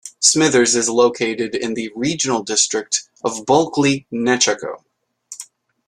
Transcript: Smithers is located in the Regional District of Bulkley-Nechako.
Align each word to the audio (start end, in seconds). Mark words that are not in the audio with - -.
Smithers 0.19 0.73
is 0.73 0.89
located 0.89 1.53
in 1.53 1.75
the 1.75 1.91
Regional 1.95 2.41
District 2.41 3.07
of 3.23 3.45
Bulkley-Nechako. 3.45 4.83